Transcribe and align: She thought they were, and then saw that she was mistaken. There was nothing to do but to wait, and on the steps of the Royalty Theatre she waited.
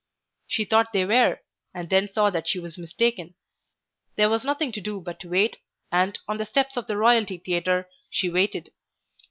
She 0.47 0.65
thought 0.65 0.93
they 0.93 1.05
were, 1.05 1.41
and 1.75 1.87
then 1.91 2.07
saw 2.07 2.31
that 2.31 2.47
she 2.47 2.57
was 2.57 2.75
mistaken. 2.75 3.35
There 4.15 4.31
was 4.31 4.43
nothing 4.43 4.71
to 4.71 4.81
do 4.81 4.99
but 4.99 5.19
to 5.19 5.29
wait, 5.29 5.57
and 5.91 6.17
on 6.27 6.37
the 6.39 6.45
steps 6.47 6.75
of 6.75 6.87
the 6.87 6.97
Royalty 6.97 7.37
Theatre 7.37 7.87
she 8.09 8.27
waited. 8.27 8.71